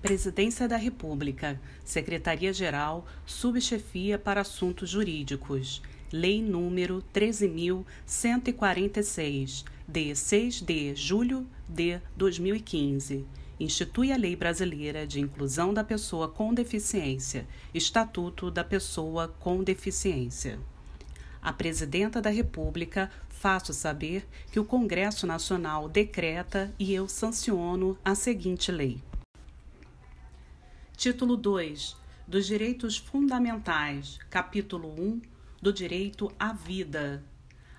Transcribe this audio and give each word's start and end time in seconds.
Presidência 0.00 0.68
da 0.68 0.76
República, 0.76 1.60
Secretaria-Geral, 1.84 3.04
Subchefia 3.26 4.16
para 4.16 4.42
Assuntos 4.42 4.88
Jurídicos. 4.88 5.82
Lei 6.12 6.40
número 6.40 7.02
13.146, 7.12 9.64
de 9.88 10.14
6 10.14 10.62
de 10.62 10.94
julho 10.94 11.44
de 11.68 11.98
2015. 12.16 13.26
Institui 13.58 14.12
a 14.12 14.16
Lei 14.16 14.36
Brasileira 14.36 15.04
de 15.04 15.18
Inclusão 15.18 15.74
da 15.74 15.82
Pessoa 15.82 16.28
com 16.28 16.54
Deficiência, 16.54 17.44
Estatuto 17.74 18.52
da 18.52 18.62
Pessoa 18.62 19.34
com 19.40 19.64
Deficiência. 19.64 20.60
A 21.42 21.52
Presidenta 21.52 22.22
da 22.22 22.30
República 22.30 23.10
faço 23.28 23.72
saber 23.72 24.24
que 24.52 24.60
o 24.60 24.64
Congresso 24.64 25.26
Nacional 25.26 25.88
decreta 25.88 26.72
e 26.78 26.94
eu 26.94 27.08
sanciono 27.08 27.98
a 28.04 28.14
seguinte 28.14 28.70
lei. 28.70 29.02
Título 30.98 31.36
2 31.36 31.96
dos 32.26 32.44
Direitos 32.44 32.96
Fundamentais, 32.96 34.18
capítulo 34.28 34.88
1 35.00 35.22
do 35.62 35.72
Direito 35.72 36.28
à 36.36 36.52
Vida. 36.52 37.22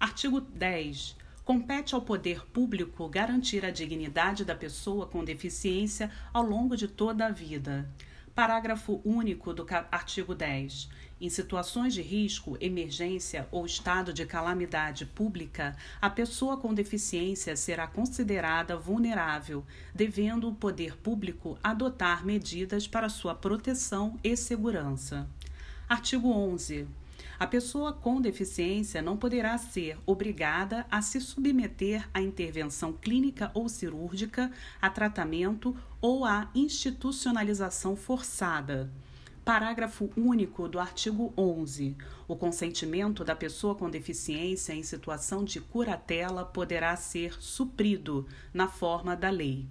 Artigo 0.00 0.40
10. 0.40 1.16
Compete 1.44 1.94
ao 1.94 2.02
poder 2.02 2.44
público 2.46 3.08
garantir 3.08 3.64
a 3.64 3.70
dignidade 3.70 4.44
da 4.44 4.56
pessoa 4.56 5.06
com 5.06 5.24
deficiência 5.24 6.10
ao 6.32 6.42
longo 6.42 6.76
de 6.76 6.88
toda 6.88 7.26
a 7.26 7.30
vida. 7.30 7.88
Parágrafo 8.34 9.00
único 9.04 9.54
do 9.54 9.64
artigo 9.92 10.34
10. 10.34 10.88
Em 11.20 11.30
situações 11.30 11.94
de 11.94 12.02
risco, 12.02 12.58
emergência 12.60 13.46
ou 13.52 13.64
estado 13.64 14.12
de 14.12 14.26
calamidade 14.26 15.06
pública, 15.06 15.76
a 16.02 16.10
pessoa 16.10 16.56
com 16.56 16.74
deficiência 16.74 17.54
será 17.54 17.86
considerada 17.86 18.76
vulnerável, 18.76 19.64
devendo 19.94 20.48
o 20.48 20.54
poder 20.54 20.96
público 20.96 21.56
adotar 21.62 22.26
medidas 22.26 22.88
para 22.88 23.08
sua 23.08 23.36
proteção 23.36 24.18
e 24.24 24.36
segurança. 24.36 25.28
Artigo 25.88 26.28
11. 26.28 26.88
A 27.38 27.46
pessoa 27.46 27.92
com 27.92 28.20
deficiência 28.20 29.02
não 29.02 29.16
poderá 29.16 29.56
ser 29.58 29.98
obrigada 30.06 30.86
a 30.90 31.02
se 31.02 31.20
submeter 31.20 32.08
a 32.14 32.20
intervenção 32.20 32.92
clínica 32.92 33.50
ou 33.54 33.68
cirúrgica, 33.68 34.50
a 34.80 34.88
tratamento 34.88 35.76
ou 36.00 36.24
a 36.24 36.50
institucionalização 36.54 37.96
forçada. 37.96 38.90
Parágrafo 39.44 40.10
único 40.16 40.66
do 40.66 40.78
artigo 40.78 41.34
11. 41.36 41.94
O 42.26 42.34
consentimento 42.34 43.22
da 43.22 43.36
pessoa 43.36 43.74
com 43.74 43.90
deficiência 43.90 44.72
em 44.72 44.82
situação 44.82 45.44
de 45.44 45.60
curatela 45.60 46.46
poderá 46.46 46.96
ser 46.96 47.34
suprido 47.42 48.26
na 48.54 48.68
forma 48.68 49.14
da 49.14 49.28
lei. 49.28 49.66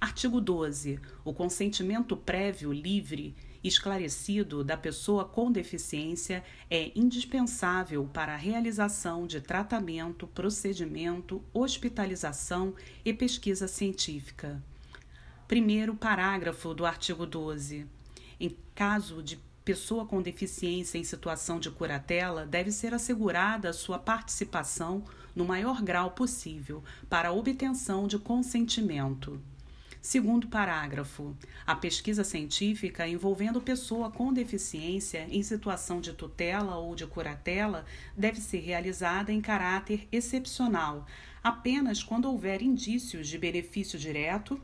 Artigo 0.00 0.40
12. 0.40 0.98
O 1.24 1.32
consentimento 1.32 2.16
prévio, 2.16 2.72
livre 2.72 3.34
esclarecido 3.66 4.62
da 4.62 4.76
pessoa 4.76 5.24
com 5.24 5.50
deficiência 5.50 6.44
é 6.70 6.92
indispensável 6.94 8.08
para 8.12 8.34
a 8.34 8.36
realização 8.36 9.26
de 9.26 9.40
tratamento, 9.40 10.26
procedimento, 10.26 11.42
hospitalização 11.52 12.74
e 13.04 13.12
pesquisa 13.12 13.66
científica. 13.66 14.62
Primeiro 15.48 15.94
parágrafo 15.94 16.74
do 16.74 16.84
artigo 16.84 17.24
12. 17.24 17.86
Em 18.38 18.56
caso 18.74 19.22
de 19.22 19.38
pessoa 19.64 20.06
com 20.06 20.22
deficiência 20.22 20.98
em 20.98 21.04
situação 21.04 21.58
de 21.58 21.70
curatela, 21.70 22.46
deve 22.46 22.70
ser 22.70 22.94
assegurada 22.94 23.72
sua 23.72 23.98
participação 23.98 25.04
no 25.34 25.44
maior 25.44 25.82
grau 25.82 26.12
possível 26.12 26.84
para 27.08 27.28
a 27.30 27.32
obtenção 27.32 28.06
de 28.06 28.18
consentimento. 28.18 29.40
Segundo 30.06 30.46
parágrafo, 30.46 31.36
a 31.66 31.74
pesquisa 31.74 32.22
científica 32.22 33.08
envolvendo 33.08 33.60
pessoa 33.60 34.08
com 34.08 34.32
deficiência 34.32 35.26
em 35.28 35.42
situação 35.42 36.00
de 36.00 36.12
tutela 36.12 36.76
ou 36.76 36.94
de 36.94 37.04
curatela 37.08 37.84
deve 38.16 38.40
ser 38.40 38.60
realizada 38.60 39.32
em 39.32 39.40
caráter 39.40 40.06
excepcional, 40.12 41.08
apenas 41.42 42.04
quando 42.04 42.26
houver 42.26 42.62
indícios 42.62 43.26
de 43.26 43.36
benefício 43.36 43.98
direto 43.98 44.60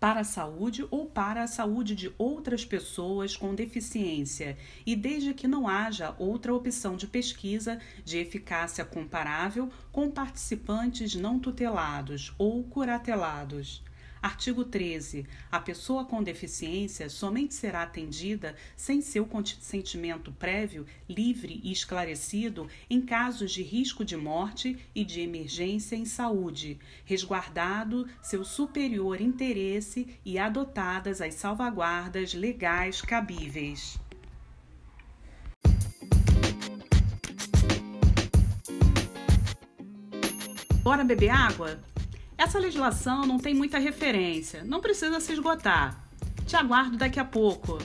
para 0.00 0.20
a 0.20 0.24
saúde 0.24 0.86
ou 0.90 1.04
para 1.04 1.42
a 1.42 1.46
saúde 1.46 1.94
de 1.94 2.10
outras 2.16 2.64
pessoas 2.64 3.36
com 3.36 3.54
deficiência, 3.54 4.56
e 4.86 4.96
desde 4.96 5.34
que 5.34 5.46
não 5.46 5.68
haja 5.68 6.14
outra 6.18 6.54
opção 6.54 6.96
de 6.96 7.06
pesquisa 7.06 7.78
de 8.06 8.16
eficácia 8.16 8.86
comparável 8.86 9.70
com 9.92 10.10
participantes 10.10 11.14
não 11.14 11.38
tutelados 11.38 12.32
ou 12.38 12.64
curatelados. 12.64 13.82
Artigo 14.22 14.64
13. 14.64 15.26
A 15.50 15.58
pessoa 15.58 16.04
com 16.04 16.22
deficiência 16.22 17.08
somente 17.08 17.54
será 17.54 17.82
atendida 17.82 18.54
sem 18.76 19.00
seu 19.00 19.24
consentimento 19.24 20.30
prévio, 20.32 20.84
livre 21.08 21.58
e 21.64 21.72
esclarecido 21.72 22.68
em 22.90 23.00
casos 23.00 23.50
de 23.50 23.62
risco 23.62 24.04
de 24.04 24.18
morte 24.18 24.76
e 24.94 25.06
de 25.06 25.22
emergência 25.22 25.96
em 25.96 26.04
saúde, 26.04 26.78
resguardado 27.06 28.06
seu 28.22 28.44
superior 28.44 29.22
interesse 29.22 30.06
e 30.22 30.38
adotadas 30.38 31.22
as 31.22 31.34
salvaguardas 31.34 32.34
legais 32.34 33.00
cabíveis. 33.00 33.98
Bora 40.82 41.04
beber 41.04 41.30
água? 41.30 41.78
Essa 42.40 42.58
legislação 42.58 43.26
não 43.26 43.36
tem 43.36 43.52
muita 43.52 43.78
referência, 43.78 44.64
não 44.64 44.80
precisa 44.80 45.20
se 45.20 45.30
esgotar. 45.30 46.02
Te 46.46 46.56
aguardo 46.56 46.96
daqui 46.96 47.20
a 47.20 47.24
pouco. 47.24 47.76